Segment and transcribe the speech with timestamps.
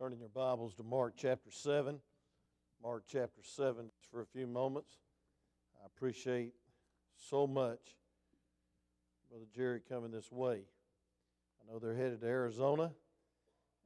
[0.00, 2.00] Turning your Bibles to Mark chapter 7.
[2.82, 4.96] Mark chapter 7 just for a few moments.
[5.78, 6.54] I appreciate
[7.28, 7.98] so much
[9.28, 10.62] Brother Jerry coming this way.
[11.60, 12.92] I know they're headed to Arizona,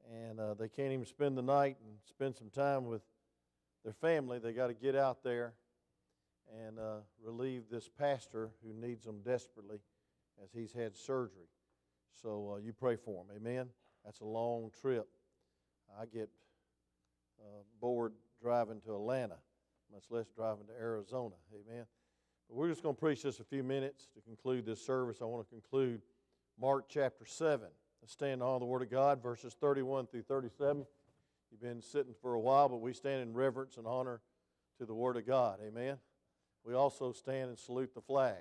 [0.09, 3.01] and uh, they can't even spend the night and spend some time with
[3.83, 4.39] their family.
[4.39, 5.51] They got to get out there
[6.65, 9.79] and uh, relieve this pastor who needs them desperately
[10.41, 11.49] as he's had surgery.
[12.21, 13.35] So uh, you pray for him.
[13.35, 13.67] Amen.
[14.05, 15.09] That's a long trip.
[15.99, 16.29] I get
[17.39, 19.35] uh, bored driving to Atlanta,
[19.91, 21.35] much less driving to Arizona.
[21.53, 21.85] Amen.
[22.47, 25.17] But we're just going to preach just a few minutes to conclude this service.
[25.21, 26.01] I want to conclude
[26.59, 27.67] Mark chapter 7.
[28.01, 30.85] Let's stand on the Word of God, verses 31 through 37.
[31.51, 34.21] You've been sitting for a while, but we stand in reverence and honor
[34.77, 35.59] to the Word of God.
[35.65, 35.97] Amen.
[36.65, 38.35] We also stand and salute the flag.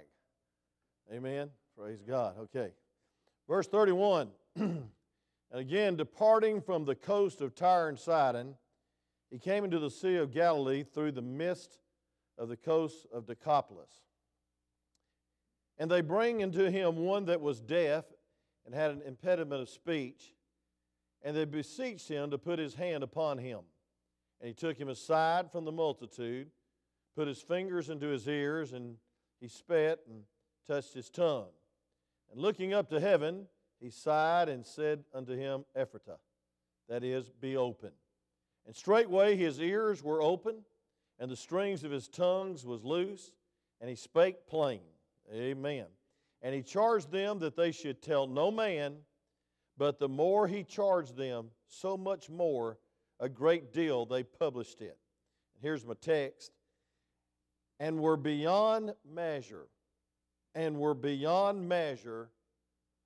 [1.12, 1.50] Amen.
[1.78, 2.36] Praise God.
[2.38, 2.70] Okay.
[3.48, 4.30] Verse 31.
[5.50, 8.56] and again, departing from the coast of Tyre and Sidon,
[9.30, 11.78] he came into the Sea of Galilee through the midst
[12.38, 13.90] of the coast of Decapolis.
[15.78, 18.04] And they bring into him one that was deaf
[18.64, 20.34] and had an impediment of speech,
[21.22, 23.60] and they beseeched him to put his hand upon him.
[24.40, 26.50] And he took him aside from the multitude,
[27.16, 28.96] put his fingers into his ears, and
[29.40, 30.22] he spat and
[30.66, 31.50] touched his tongue.
[32.30, 33.46] And looking up to heaven,
[33.84, 36.16] he sighed and said unto him, Ephphatha,
[36.88, 37.90] that is, be open.
[38.66, 40.64] And straightway his ears were open,
[41.18, 43.32] and the strings of his tongues was loose,
[43.82, 44.80] and he spake plain.
[45.30, 45.84] Amen.
[46.40, 48.96] And he charged them that they should tell no man,
[49.76, 52.78] but the more he charged them, so much more
[53.20, 54.96] a great deal they published it.
[55.60, 56.52] Here's my text.
[57.78, 59.66] And were beyond measure
[60.54, 62.30] and were beyond measure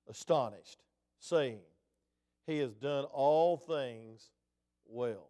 [0.09, 0.83] astonished,
[1.19, 1.59] saying,
[2.47, 4.31] He has done all things
[4.85, 5.29] well.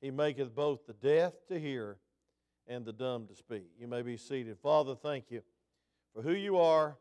[0.00, 1.98] He maketh both the deaf to hear
[2.66, 3.64] and the dumb to speak.
[3.78, 4.58] You may be seated.
[4.58, 5.42] Father, thank you
[6.14, 6.96] for who you are.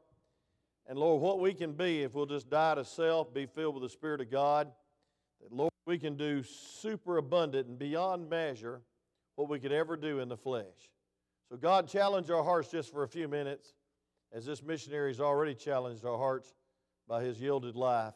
[0.87, 3.83] And Lord, what we can be if we'll just die to self, be filled with
[3.83, 4.71] the Spirit of God,
[5.41, 8.81] that Lord, we can do super abundant and beyond measure
[9.35, 10.91] what we could ever do in the flesh.
[11.49, 13.73] So, God, challenge our hearts just for a few minutes
[14.31, 16.53] as this missionary has already challenged our hearts
[17.07, 18.13] by his yielded life.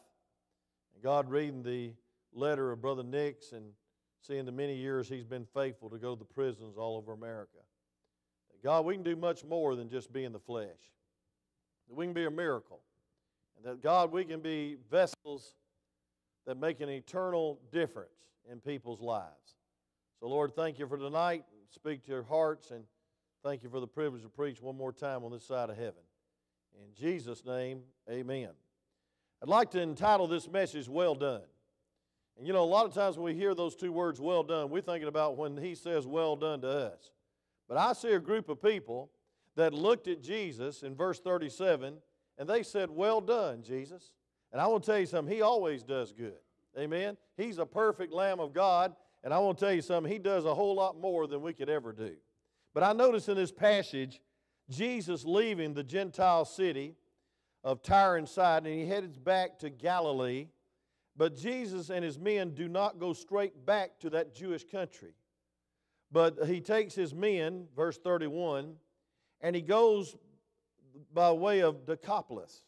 [0.94, 1.92] And God, reading the
[2.32, 3.72] letter of Brother Nix and
[4.20, 7.58] seeing the many years he's been faithful to go to the prisons all over America.
[8.62, 10.66] God, we can do much more than just be in the flesh.
[11.88, 12.80] That we can be a miracle.
[13.56, 15.54] And that, God, we can be vessels
[16.46, 18.10] that make an eternal difference
[18.50, 19.56] in people's lives.
[20.20, 21.44] So, Lord, thank you for tonight.
[21.70, 22.84] Speak to your hearts and
[23.44, 26.02] thank you for the privilege to preach one more time on this side of heaven.
[26.74, 28.50] In Jesus' name, amen.
[29.42, 31.42] I'd like to entitle this message, Well Done.
[32.38, 34.70] And you know, a lot of times when we hear those two words, well done,
[34.70, 37.10] we're thinking about when he says, well done to us.
[37.68, 39.10] But I see a group of people
[39.56, 41.96] that looked at Jesus in verse 37
[42.38, 44.12] and they said, Well done, Jesus.
[44.52, 46.38] And I want to tell you something, he always does good.
[46.78, 47.16] Amen.
[47.36, 48.94] He's a perfect Lamb of God.
[49.24, 51.52] And I want to tell you something, he does a whole lot more than we
[51.52, 52.14] could ever do.
[52.72, 54.20] But I notice in this passage,
[54.70, 56.94] Jesus leaving the Gentile city
[57.68, 60.46] of Tyre and Sidon, and he heads back to Galilee.
[61.18, 65.12] But Jesus and his men do not go straight back to that Jewish country.
[66.10, 68.76] But he takes his men, verse 31,
[69.42, 70.16] and he goes
[71.12, 72.62] by way of Decapolis.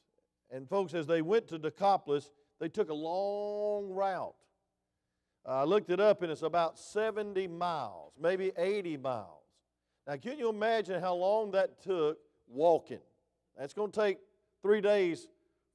[0.50, 4.34] And folks, as they went to Decapolis, they took a long route.
[5.46, 9.44] I looked it up, and it's about 70 miles, maybe 80 miles.
[10.06, 13.00] Now, can you imagine how long that took walking?
[13.56, 14.18] That's going to take
[14.62, 15.28] three days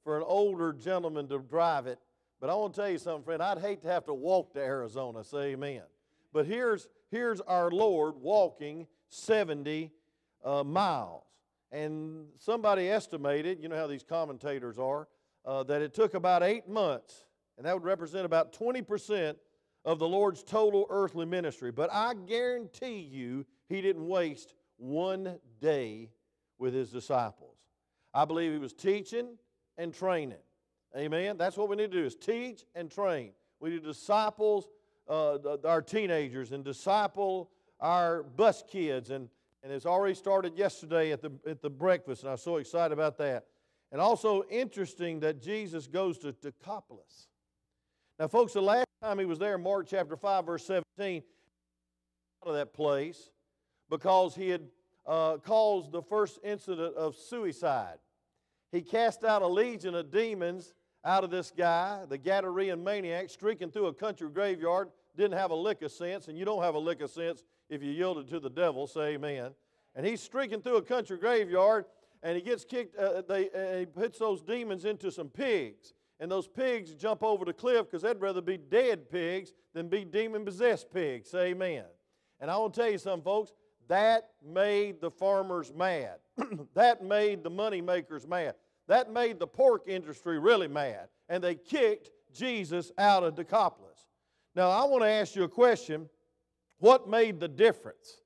[0.04, 1.98] for an older gentleman to drive it.
[2.40, 3.42] But I want to tell you something, friend.
[3.42, 5.24] I'd hate to have to walk to Arizona.
[5.24, 5.82] Say amen.
[6.32, 9.90] But here's, here's our Lord walking 70
[10.44, 11.24] uh, miles.
[11.72, 15.08] And somebody estimated, you know how these commentators are,
[15.44, 17.24] uh, that it took about eight months,
[17.56, 19.36] and that would represent about 20%
[19.84, 21.70] of the Lord's total earthly ministry.
[21.70, 26.10] But I guarantee you, he didn't waste one day
[26.58, 27.55] with his disciples.
[28.16, 29.36] I believe he was teaching
[29.76, 30.38] and training.
[30.96, 31.36] Amen.
[31.36, 33.32] That's what we need to do is teach and train.
[33.60, 34.66] We need to disciple
[35.06, 35.36] uh,
[35.66, 39.10] our teenagers and disciple our bus kids.
[39.10, 39.28] And,
[39.62, 43.18] and it's already started yesterday at the, at the breakfast, and I'm so excited about
[43.18, 43.48] that.
[43.92, 47.28] And also interesting that Jesus goes to Decapolis.
[48.18, 51.22] Now, folks, the last time he was there, Mark chapter 5, verse 17,
[52.42, 53.28] out of that place
[53.90, 54.62] because he had
[55.06, 57.98] uh, caused the first incident of suicide.
[58.76, 63.70] He cast out a legion of demons out of this guy, the Gadarean maniac, streaking
[63.70, 66.78] through a country graveyard, didn't have a lick of sense, and you don't have a
[66.78, 69.52] lick of sense if you yielded to the devil, say amen.
[69.94, 71.86] And he's streaking through a country graveyard,
[72.22, 75.94] and he gets kicked, uh, they, uh, he puts those demons into some pigs.
[76.20, 80.04] And those pigs jump over the cliff because they'd rather be dead pigs than be
[80.04, 81.84] demon possessed pigs, say amen.
[82.40, 83.52] And I want to tell you something, folks,
[83.88, 86.16] that made the farmers mad.
[86.74, 88.54] that made the money makers mad.
[88.88, 91.08] That made the pork industry really mad.
[91.28, 94.06] And they kicked Jesus out of Decapolis.
[94.54, 96.08] Now, I want to ask you a question.
[96.78, 98.22] What made the difference?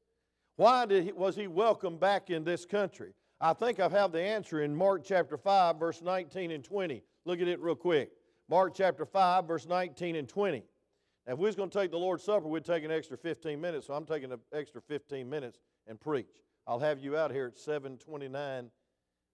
[0.56, 3.14] Why did he, was he welcomed back in this country?
[3.40, 7.02] I think I have the answer in Mark chapter 5, verse 19 and 20.
[7.24, 8.10] Look at it real quick.
[8.48, 10.58] Mark chapter 5, verse 19 and 20.
[11.26, 13.60] Now, if we was going to take the Lord's Supper, we'd take an extra 15
[13.60, 16.42] minutes, so I'm taking an extra 15 minutes and preach.
[16.66, 18.70] I'll have you out here at 729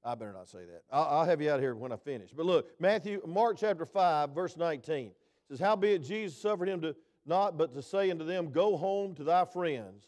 [0.07, 0.85] I better not say that.
[0.93, 2.31] I'll, I'll, have you out here when I finish.
[2.31, 5.11] But look, Matthew, Mark chapter 5, verse 19
[5.49, 6.95] says, Howbeit Jesus suffered him to
[7.27, 10.07] not but to say unto them, Go home to thy friends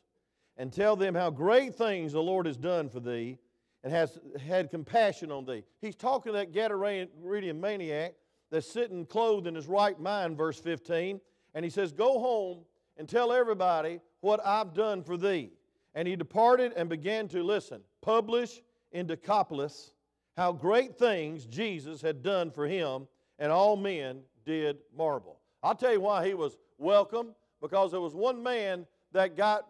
[0.57, 3.39] and tell them how great things the Lord has done for thee
[3.83, 5.65] and has had compassion on thee.
[5.81, 7.09] He's talking to that Gadarene
[7.57, 8.15] maniac
[8.51, 11.21] that's sitting clothed in his right mind, verse 15.
[11.55, 12.61] And he says, Go home
[12.97, 15.51] and tell everybody what I've done for thee.
[15.97, 18.61] And he departed and began to listen, publish
[18.93, 19.93] in Decapolis
[20.39, 23.09] how great things Jesus had done for him,
[23.41, 25.41] and all men did marvel.
[25.65, 29.67] I'll tell you why he was welcome because there was one man that got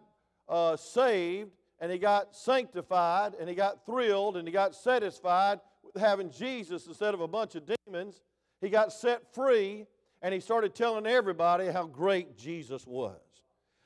[0.47, 1.49] uh, saved
[1.79, 6.85] and he got sanctified and he got thrilled and he got satisfied with having Jesus
[6.85, 8.21] instead of a bunch of demons.
[8.61, 9.87] He got set free
[10.21, 13.17] and he started telling everybody how great Jesus was.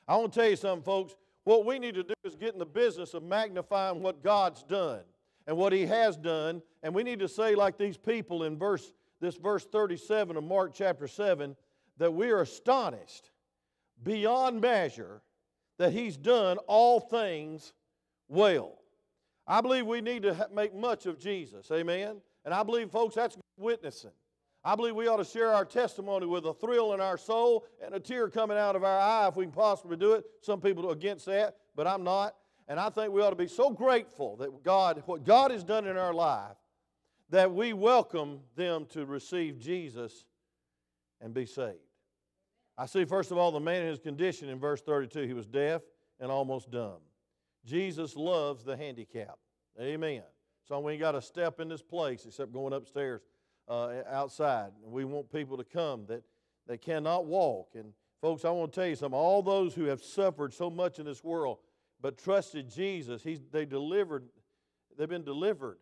[0.06, 1.16] I want to tell you something, folks.
[1.44, 5.00] What we need to do is get in the business of magnifying what God's done
[5.46, 6.62] and what he has done.
[6.82, 10.72] And we need to say, like these people in verse, this verse 37 of Mark
[10.74, 11.56] chapter 7,
[11.98, 13.30] that we are astonished
[14.02, 15.22] beyond measure
[15.78, 17.72] that he's done all things
[18.28, 18.78] well.
[19.46, 21.70] I believe we need to make much of Jesus.
[21.70, 22.20] Amen.
[22.44, 24.10] And I believe, folks, that's witnessing.
[24.64, 27.94] I believe we ought to share our testimony with a thrill in our soul and
[27.94, 30.24] a tear coming out of our eye if we can possibly do it.
[30.40, 32.34] Some people are against that, but I'm not.
[32.66, 35.86] And I think we ought to be so grateful that God, what God has done
[35.86, 36.56] in our life,
[37.30, 40.24] that we welcome them to receive Jesus
[41.20, 41.78] and be saved.
[42.76, 45.22] I see, first of all, the man in his condition in verse 32.
[45.22, 45.82] He was deaf
[46.20, 46.98] and almost dumb.
[47.64, 49.38] Jesus loves the handicapped.
[49.80, 50.22] Amen.
[50.66, 53.20] So we ain't got to step in this place except going upstairs
[53.68, 54.72] uh, outside.
[54.82, 56.22] We want people to come that,
[56.66, 57.72] that cannot walk.
[57.74, 59.18] And folks, I want to tell you something.
[59.18, 61.58] All those who have suffered so much in this world,
[62.04, 64.24] but trusted Jesus, he's, they delivered,
[64.98, 65.78] they've been delivered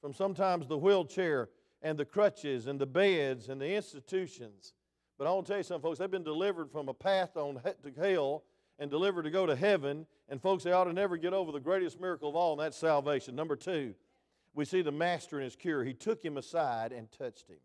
[0.00, 1.48] from sometimes the wheelchair
[1.80, 4.74] and the crutches and the beds and the institutions.
[5.16, 7.54] But I want to tell you something, folks, they've been delivered from a path on
[7.84, 8.42] to hell
[8.80, 10.06] and delivered to go to heaven.
[10.28, 12.76] And folks, they ought to never get over the greatest miracle of all, and that's
[12.76, 13.36] salvation.
[13.36, 13.94] Number two,
[14.54, 15.84] we see the master in his cure.
[15.84, 17.58] He took him aside and touched him.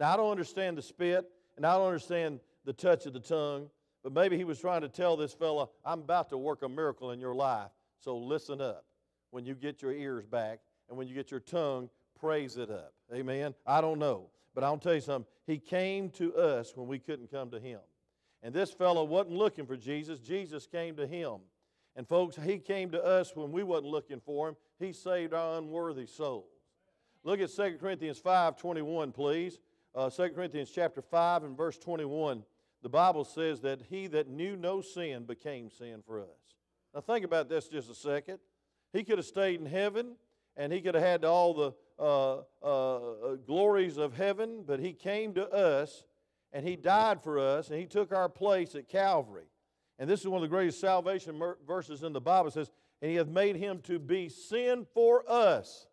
[0.00, 3.70] Now, I don't understand the spit, and I don't understand the touch of the tongue,
[4.02, 7.10] but maybe he was trying to tell this fella, I'm about to work a miracle
[7.10, 8.84] in your life, so listen up
[9.30, 11.88] when you get your ears back and when you get your tongue,
[12.18, 12.92] praise it up.
[13.14, 13.54] Amen?
[13.66, 14.30] I don't know.
[14.54, 15.30] But I'll tell you something.
[15.46, 17.80] He came to us when we couldn't come to him.
[18.42, 20.18] And this fellow wasn't looking for Jesus.
[20.18, 21.36] Jesus came to him.
[21.94, 24.56] And folks, he came to us when we wasn't looking for him.
[24.78, 26.46] He saved our unworthy souls.
[27.22, 29.58] Look at 2 Corinthians 5 21, please.
[29.94, 32.44] Uh, 2 Corinthians chapter 5 and verse 21
[32.82, 36.26] the Bible says that he that knew no sin became sin for us.
[36.94, 38.38] Now, think about this just a second.
[38.92, 40.16] He could have stayed in heaven
[40.56, 44.92] and he could have had all the uh, uh, uh, glories of heaven, but he
[44.92, 46.04] came to us
[46.52, 49.46] and he died for us and he took our place at Calvary.
[49.98, 52.48] And this is one of the greatest salvation verses in the Bible.
[52.48, 52.70] It says,
[53.02, 55.86] And he hath made him to be sin for us,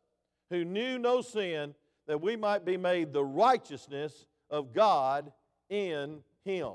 [0.50, 1.75] who knew no sin,
[2.08, 5.34] that we might be made the righteousness of God
[5.70, 6.74] in him.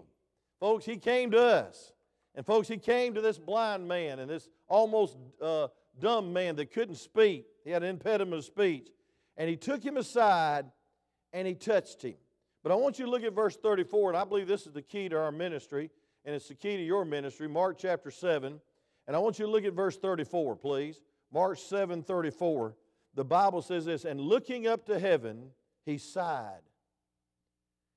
[0.61, 1.93] Folks, he came to us.
[2.35, 6.73] And folks, he came to this blind man and this almost uh, dumb man that
[6.73, 7.47] couldn't speak.
[7.65, 8.89] He had an impediment of speech.
[9.37, 10.67] And he took him aside
[11.33, 12.15] and he touched him.
[12.63, 14.83] But I want you to look at verse 34, and I believe this is the
[14.83, 15.91] key to our ministry,
[16.25, 18.61] and it's the key to your ministry, Mark chapter 7.
[19.09, 21.01] And I want you to look at verse 34, please.
[21.33, 22.77] Mark 7 34.
[23.15, 25.51] The Bible says this, and looking up to heaven,
[25.85, 26.63] he sighed.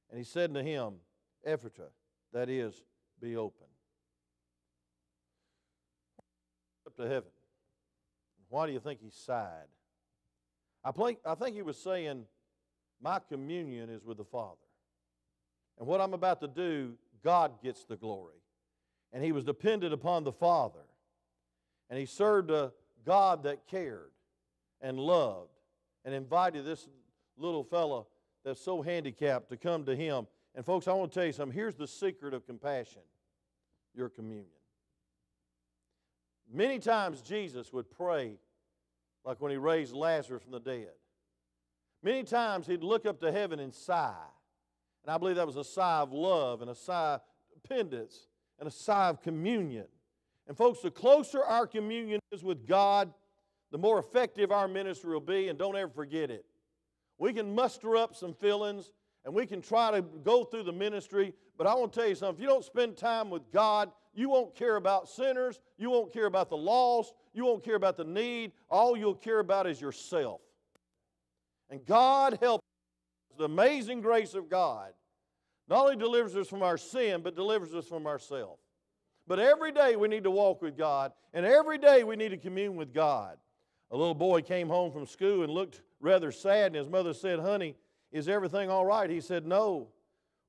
[0.10, 0.96] And he said to him,
[1.46, 1.90] Ephphatha,
[2.34, 2.84] that is,
[3.22, 3.68] be open.
[6.88, 7.30] Up to heaven.
[8.50, 9.68] Why do you think he sighed?
[10.84, 12.26] I think, I think he was saying,
[13.02, 14.56] my communion is with the Father.
[15.80, 18.42] And what I'm about to do, God gets the glory.
[19.12, 20.86] And he was dependent upon the Father.
[21.90, 22.72] And he served a
[23.06, 24.12] God that cared
[24.82, 25.50] and loved
[26.04, 26.88] and invited this
[27.38, 28.04] little fella
[28.44, 30.28] that's so handicapped to come to him.
[30.56, 31.54] And folks, I want to tell you something.
[31.54, 33.02] Here's the secret of compassion
[33.94, 34.48] your communion.
[36.52, 38.38] Many times Jesus would pray,
[39.26, 40.92] like when he raised Lazarus from the dead.
[42.04, 44.14] Many times he'd look up to heaven and sigh.
[45.04, 47.22] And I believe that was a sigh of love and a sigh of
[47.62, 48.28] dependence
[48.60, 49.86] and a sigh of communion.
[50.48, 53.12] And, folks, the closer our communion is with God,
[53.72, 55.50] the more effective our ministry will be.
[55.50, 56.46] And don't ever forget it.
[57.18, 58.92] We can muster up some feelings
[59.26, 62.16] and we can try to go through the ministry, but I want to tell you
[62.16, 62.36] something.
[62.36, 66.28] If you don't spend time with God, you won't care about sinners, you won't care
[66.28, 68.52] about the lost, you won't care about the need.
[68.70, 70.40] All you'll care about is yourself.
[71.70, 72.64] And God helps
[73.38, 74.94] the amazing grace of God
[75.68, 78.62] not only delivers us from our sin, but delivers us from ourselves.
[79.28, 82.38] But every day we need to walk with God, and every day we need to
[82.38, 83.38] commune with God.
[83.92, 87.40] A little boy came home from school and looked rather sad, and his mother said,
[87.40, 87.76] Honey,
[88.16, 89.10] is everything all right?
[89.10, 89.90] He said, No.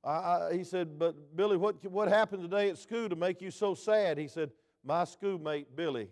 [0.05, 3.51] I, I, he said, But Billy, what, what happened today at school to make you
[3.51, 4.19] so sad?
[4.19, 4.53] He said,
[4.85, 6.09] My schoolmate, Billy,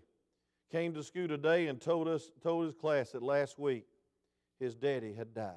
[0.73, 3.87] came to school today and told us, told his class that last week
[4.58, 5.54] his daddy had died.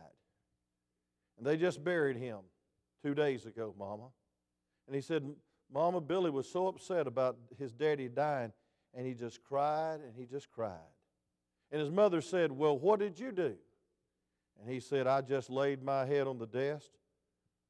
[1.40, 2.40] And they just buried him
[3.04, 4.10] two days ago, Mama.
[4.86, 5.28] And he said,
[5.74, 8.54] Mama, Billy was so upset about his daddy dying,
[8.94, 10.94] and he just cried and he just cried.
[11.72, 13.56] And his mother said, Well, what did you do?
[14.60, 16.90] And he said, I just laid my head on the desk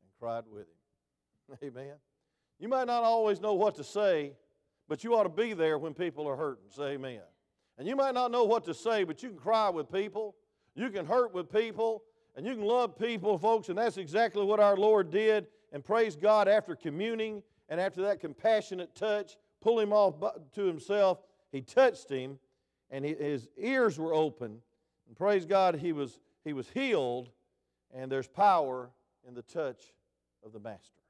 [0.01, 1.57] and cried with him.
[1.63, 1.95] Amen.
[2.59, 4.33] You might not always know what to say,
[4.87, 6.65] but you ought to be there when people are hurting.
[6.71, 7.21] Say amen.
[7.77, 10.35] And you might not know what to say, but you can cry with people,
[10.73, 12.03] you can hurt with people,
[12.35, 15.47] and you can love people, folks, and that's exactly what our Lord did.
[15.71, 20.15] And praise God, after communing and after that compassionate touch, pull him off
[20.53, 21.19] to himself,
[21.51, 22.39] he touched him,
[22.89, 24.59] and his ears were open.
[25.07, 27.29] And praise God, he was he was healed,
[27.93, 28.89] and there's power
[29.27, 29.93] in the touch
[30.45, 31.01] of the Master.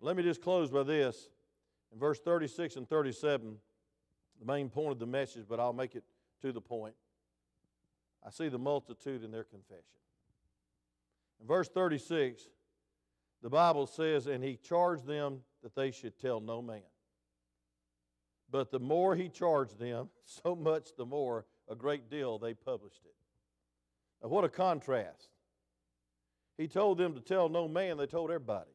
[0.00, 1.28] Let me just close by this.
[1.92, 3.56] In verse 36 and 37,
[4.38, 6.04] the main point of the message, but I'll make it
[6.42, 6.94] to the point.
[8.24, 9.82] I see the multitude in their confession.
[11.40, 12.44] In verse 36,
[13.42, 16.82] the Bible says, And he charged them that they should tell no man.
[18.50, 23.02] But the more he charged them, so much the more, a great deal, they published
[23.04, 23.14] it.
[24.22, 25.28] Now, what a contrast.
[26.58, 28.70] He told them to tell no man, they told everybody.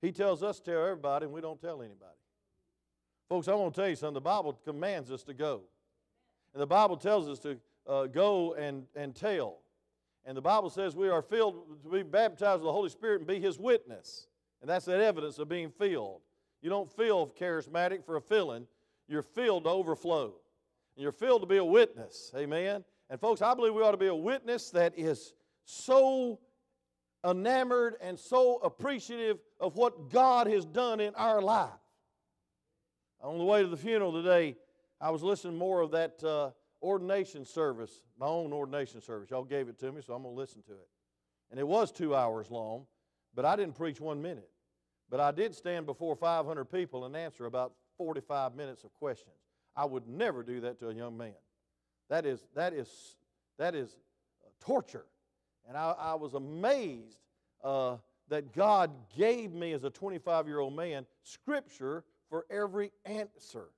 [0.00, 2.14] He tells us to tell everybody, and we don't tell anybody.
[3.28, 4.14] Folks, I want to tell you something.
[4.14, 5.62] The Bible commands us to go.
[6.52, 9.58] And the Bible tells us to uh, go and, and tell.
[10.24, 13.26] And the Bible says we are filled to be baptized with the Holy Spirit and
[13.26, 14.28] be His witness.
[14.60, 16.20] And that's that evidence of being filled.
[16.62, 18.66] You don't feel charismatic for a filling,
[19.08, 20.34] you're filled to overflow.
[20.96, 22.30] And you're filled to be a witness.
[22.36, 22.84] Amen.
[23.10, 25.34] And, folks, I believe we ought to be a witness that is
[25.64, 26.38] so
[27.24, 31.70] enamored and so appreciative of what God has done in our life.
[33.22, 34.56] On the way to the funeral today,
[35.00, 36.50] I was listening more of that uh,
[36.82, 39.30] ordination service, my own ordination service.
[39.30, 40.88] Y'all gave it to me, so I'm going to listen to it.
[41.50, 42.86] And it was two hours long,
[43.34, 44.48] but I didn't preach one minute.
[45.10, 49.36] But I did stand before 500 people and answer about 45 minutes of questions.
[49.76, 51.34] I would never do that to a young man.
[52.08, 52.88] That is, that is,
[53.58, 53.96] that is
[54.60, 55.06] torture.
[55.68, 57.18] And I, I was amazed
[57.62, 57.96] uh,
[58.28, 63.68] that God gave me, as a 25 year old man, scripture for every answer.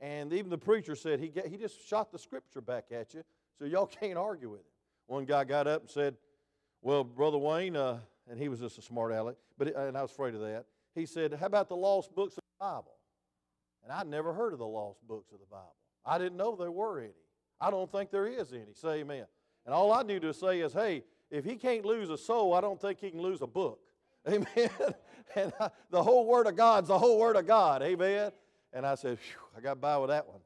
[0.00, 3.22] And even the preacher said he, get, he just shot the scripture back at you,
[3.58, 4.66] so y'all can't argue with it.
[5.06, 6.16] One guy got up and said,
[6.82, 7.98] Well, Brother Wayne, uh,
[8.30, 10.66] and he was just a smart aleck, but and I was afraid of that.
[10.94, 12.96] He said, How about the lost books of the Bible?
[13.82, 15.74] And I'd never heard of the lost books of the Bible.
[16.04, 17.12] I didn't know there were any.
[17.60, 18.72] I don't think there is any.
[18.74, 19.26] Say amen.
[19.66, 22.60] And all I need to say is, hey, if he can't lose a soul, I
[22.60, 23.80] don't think he can lose a book.
[24.28, 24.70] Amen.
[25.34, 27.82] and I, the whole Word of God's the whole Word of God.
[27.82, 28.32] Amen.
[28.72, 29.18] And I said,
[29.56, 30.40] I got by with that one.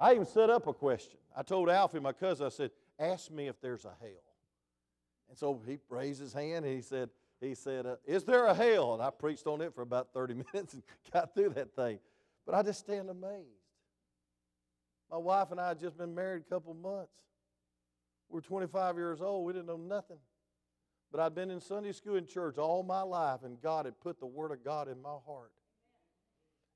[0.00, 1.18] I even set up a question.
[1.36, 4.10] I told Alfie, my cousin, I said, ask me if there's a hell.
[5.28, 7.10] And so he raised his hand and he said,
[7.40, 8.94] he said, uh, is there a hell?
[8.94, 10.82] And I preached on it for about 30 minutes and
[11.12, 11.98] got through that thing.
[12.46, 13.63] But I just stand amazed.
[15.14, 17.14] My wife and I had just been married a couple months.
[18.28, 19.46] We're 25 years old.
[19.46, 20.16] We didn't know nothing.
[21.12, 24.18] But I'd been in Sunday school and church all my life, and God had put
[24.18, 25.52] the Word of God in my heart.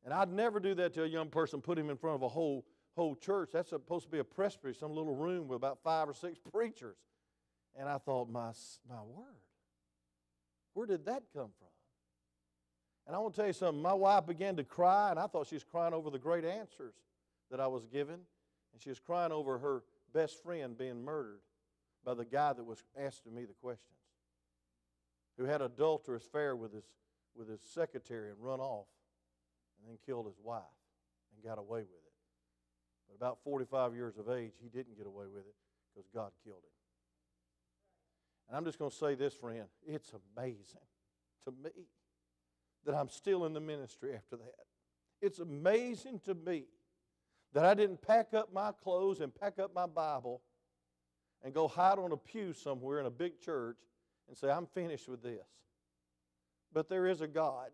[0.05, 2.29] And I'd never do that to a young person, put him in front of a
[2.29, 2.65] whole,
[2.95, 3.51] whole church.
[3.53, 6.99] That's supposed to be a presbytery, some little room with about five or six preachers.
[7.77, 8.53] And I thought, my,
[8.89, 9.35] my word,
[10.75, 11.69] where did that come from?
[13.09, 13.83] And I want to tell you something.
[13.83, 16.95] My wife began to cry, and I thought she was crying over the great answers
[17.51, 18.21] that I was given.
[18.73, 21.41] And she was crying over her best friend being murdered
[22.05, 23.99] by the guy that was asking me the questions,
[25.37, 26.85] who had adulterous affair with his,
[27.37, 28.87] with his secretary and run off
[29.79, 30.63] and then killed his wife
[31.35, 32.13] and got away with it.
[33.09, 35.55] But about 45 years of age, he didn't get away with it
[35.95, 36.71] because God killed him.
[38.49, 39.65] And I'm just going to say this, friend.
[39.87, 40.81] It's amazing
[41.45, 41.71] to me
[42.85, 44.67] that I'm still in the ministry after that.
[45.21, 46.65] It's amazing to me
[47.53, 50.43] that I didn't pack up my clothes and pack up my Bible
[51.43, 53.79] and go hide on a pew somewhere in a big church
[54.29, 55.47] and say, I'm finished with this.
[56.73, 57.71] But there is a God.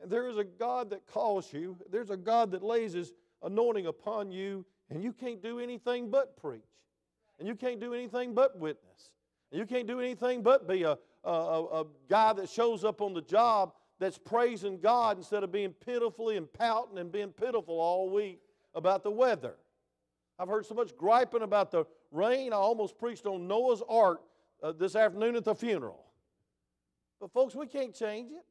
[0.00, 1.76] And there is a God that calls you.
[1.90, 3.12] There's a God that lays His
[3.42, 6.62] anointing upon you, and you can't do anything but preach.
[7.38, 9.10] And you can't do anything but witness.
[9.50, 13.14] And you can't do anything but be a, a, a, guy that shows up on
[13.14, 18.10] the job that's praising God instead of being pitifully and pouting and being pitiful all
[18.10, 18.40] week
[18.74, 19.54] about the weather.
[20.38, 24.20] I've heard so much griping about the rain, I almost preached on Noah's Ark
[24.62, 26.04] uh, this afternoon at the funeral.
[27.20, 28.44] But, folks, we can't change it.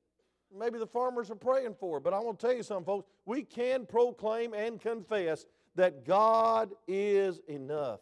[0.58, 3.08] Maybe the farmers are praying for it, but I want to tell you something, folks.
[3.26, 8.00] We can proclaim and confess that God is enough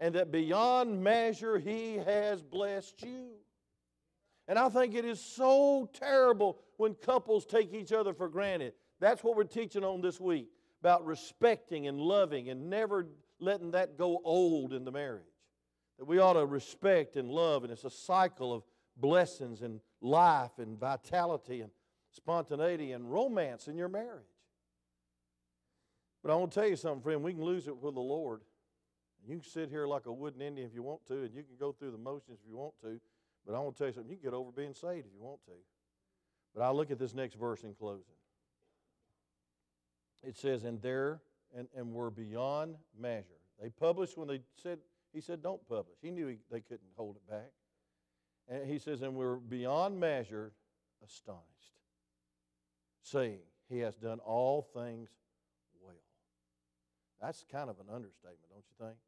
[0.00, 3.28] and that beyond measure He has blessed you.
[4.48, 8.74] And I think it is so terrible when couples take each other for granted.
[9.00, 10.48] That's what we're teaching on this week
[10.80, 13.06] about respecting and loving and never
[13.40, 15.24] letting that go old in the marriage.
[15.98, 18.62] That we ought to respect and love, and it's a cycle of
[18.96, 21.70] blessings and life and vitality and
[22.12, 24.24] spontaneity and romance in your marriage.
[26.22, 28.40] But I want to tell you something, friend, we can lose it with the Lord.
[29.26, 31.56] You can sit here like a wooden Indian if you want to, and you can
[31.58, 33.00] go through the motions if you want to.
[33.46, 35.20] But I want to tell you something, you can get over being saved if you
[35.20, 35.52] want to.
[36.54, 38.04] But I'll look at this next verse in closing.
[40.22, 41.20] It says, and there,
[41.56, 43.40] and, and we're beyond measure.
[43.62, 44.78] They published when they said,
[45.12, 45.96] he said, don't publish.
[46.02, 47.52] He knew he, they couldn't hold it back.
[48.48, 50.52] And he says, and we're beyond measure
[51.04, 51.42] astonished,
[53.02, 55.08] saying, He has done all things
[55.82, 55.94] well.
[57.20, 58.98] That's kind of an understatement, don't you think?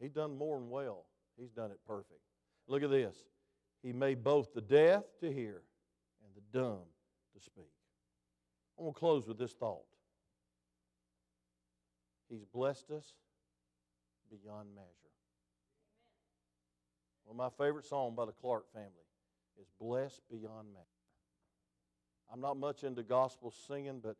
[0.00, 1.04] He's done more than well,
[1.38, 2.20] He's done it perfect.
[2.68, 3.16] Look at this.
[3.82, 5.62] He made both the deaf to hear
[6.22, 6.80] and the dumb
[7.34, 7.70] to speak.
[8.78, 9.84] I'm going to close with this thought.
[12.28, 13.12] He's blessed us
[14.30, 14.90] beyond measure.
[17.24, 18.90] One of my favorite songs by the Clark family
[19.60, 20.86] is Blessed Beyond Measure.
[22.32, 24.16] I'm not much into gospel singing, but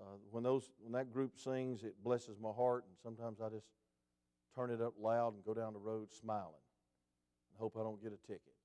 [0.00, 3.66] uh, when, those, when that group sings, it blesses my heart, and sometimes I just
[4.54, 6.52] turn it up loud and go down the road smiling
[7.50, 8.55] and hope I don't get a ticket.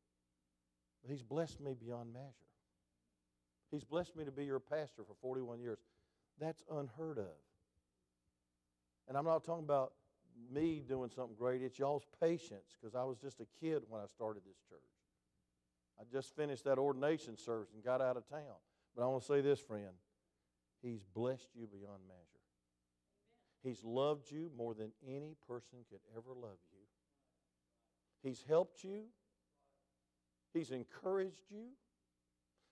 [1.02, 2.52] But He's blessed me beyond measure.
[3.72, 5.80] He's blessed me to be your pastor for 41 years.
[6.40, 7.38] That's unheard of.
[9.08, 9.94] And I'm not talking about
[10.54, 11.62] me doing something great.
[11.62, 14.80] It's y'all's patience because I was just a kid when I started this church.
[16.00, 18.60] I just finished that ordination service and got out of town.
[18.96, 19.94] But I want to say this, friend.
[20.82, 22.42] He's blessed you beyond measure.
[23.64, 26.80] He's loved you more than any person could ever love you.
[28.24, 29.04] He's helped you.
[30.54, 31.68] He's encouraged you.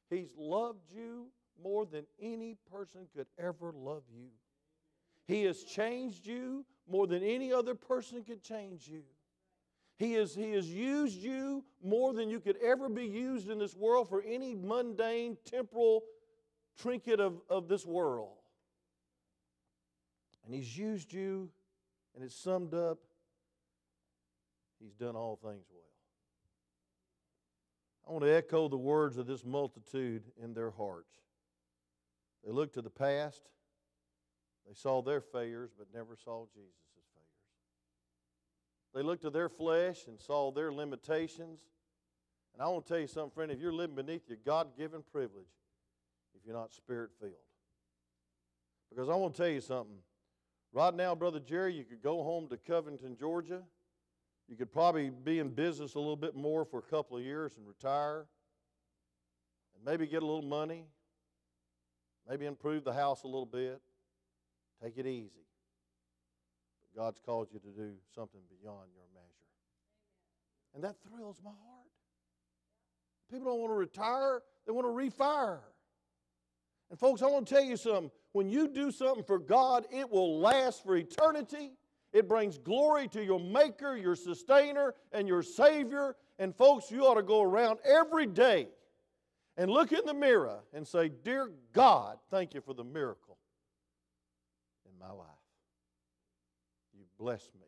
[0.09, 1.27] He's loved you
[1.61, 4.29] more than any person could ever love you.
[5.27, 9.03] He has changed you more than any other person could change you.
[9.97, 13.75] He has, he has used you more than you could ever be used in this
[13.75, 16.03] world for any mundane, temporal
[16.77, 18.37] trinket of, of this world.
[20.45, 21.49] And He's used you,
[22.15, 22.97] and it's summed up
[24.79, 25.88] He's done all things well.
[28.09, 31.13] I want to echo the words of this multitude in their hearts.
[32.43, 33.43] They looked to the past,
[34.67, 36.73] they saw their failures, but never saw Jesus'
[37.13, 37.29] failures.
[38.95, 41.61] They looked to their flesh and saw their limitations.
[42.53, 45.03] And I want to tell you something, friend, if you're living beneath your God given
[45.11, 45.45] privilege,
[46.35, 47.33] if you're not spirit filled.
[48.89, 49.97] Because I want to tell you something.
[50.73, 53.61] Right now, Brother Jerry, you could go home to Covington, Georgia.
[54.49, 57.53] You could probably be in business a little bit more for a couple of years
[57.55, 58.25] and retire.
[59.75, 60.87] And maybe get a little money.
[62.27, 63.79] Maybe improve the house a little bit.
[64.83, 65.45] Take it easy.
[66.81, 69.29] But God's called you to do something beyond your measure.
[70.73, 71.91] And that thrills my heart.
[73.31, 75.59] People don't want to retire, they want to refire.
[76.89, 78.09] And folks, I want to tell you something.
[78.31, 81.73] When you do something for God, it will last for eternity
[82.11, 86.15] It brings glory to your Maker, your Sustainer, and your Savior.
[86.39, 88.67] And folks, you ought to go around every day
[89.57, 93.37] and look in the mirror and say, Dear God, thank you for the miracle
[94.85, 95.27] in my life.
[96.97, 97.67] You've blessed me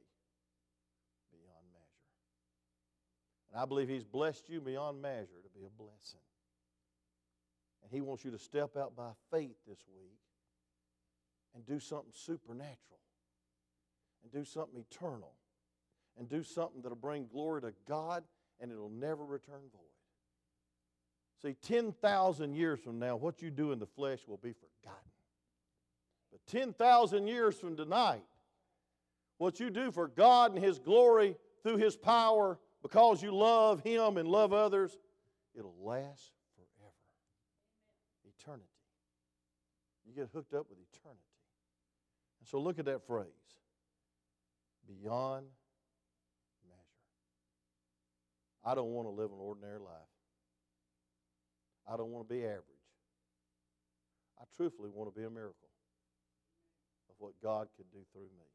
[1.32, 2.08] beyond measure.
[3.52, 6.20] And I believe He's blessed you beyond measure to be a blessing.
[7.84, 10.18] And He wants you to step out by faith this week
[11.54, 13.01] and do something supernatural
[14.24, 15.34] and do something eternal
[16.18, 18.24] and do something that'll bring glory to God
[18.60, 19.92] and it'll never return void.
[21.42, 25.12] See, 10,000 years from now, what you do in the flesh will be forgotten.
[26.32, 28.24] But 10,000 years from tonight,
[29.38, 34.18] what you do for God and His glory through His power because you love Him
[34.18, 34.98] and love others,
[35.56, 36.94] it'll last forever.
[38.40, 38.68] Eternity.
[40.06, 41.22] You get hooked up with eternity.
[42.40, 43.28] And so look at that phrase
[44.88, 45.46] beyond
[46.68, 47.02] measure.
[48.66, 50.12] I don't want to live an ordinary life.
[51.88, 52.64] I don't want to be average.
[54.40, 55.70] I truthfully want to be a miracle
[57.10, 58.48] of what God can do through me.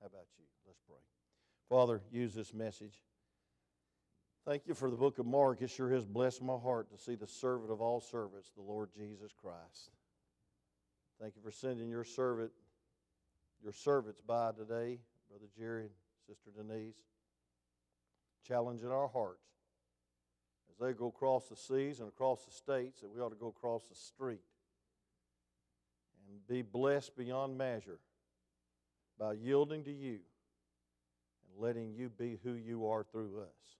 [0.00, 0.44] How about you?
[0.66, 0.96] Let's pray.
[1.68, 3.02] Father, use this message.
[4.46, 5.60] Thank you for the book of Mark.
[5.60, 8.90] It sure has blessed my heart to see the servant of all servants, the Lord
[8.96, 9.90] Jesus Christ.
[11.20, 12.52] Thank you for sending your servant,
[13.62, 15.90] your servants by today, Brother Jerry and
[16.26, 16.94] Sister Denise,
[18.46, 19.46] challenging our hearts
[20.70, 23.48] as they go across the seas and across the states that we ought to go
[23.48, 24.40] across the street
[26.28, 27.98] and be blessed beyond measure
[29.18, 30.18] by yielding to you
[31.48, 33.76] and letting you be who you are through us.